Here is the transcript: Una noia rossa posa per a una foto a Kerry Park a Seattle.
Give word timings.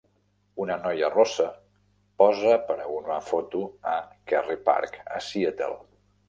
Una 0.63 0.77
noia 0.85 1.09
rossa 1.15 1.45
posa 2.21 2.55
per 2.71 2.77
a 2.85 2.87
una 2.95 3.19
foto 3.27 3.61
a 3.93 3.95
Kerry 4.33 4.57
Park 4.71 4.99
a 5.19 5.23
Seattle. 5.29 5.79